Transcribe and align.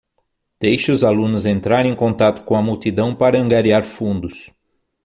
Deixe 0.59 0.91
os 0.91 1.03
alunos 1.03 1.45
entrarem 1.45 1.91
em 1.91 1.95
contato 1.95 2.41
com 2.41 2.55
a 2.55 2.61
multidão 2.63 3.13
para 3.13 3.37
angariar 3.39 3.83
fundos 3.83 4.49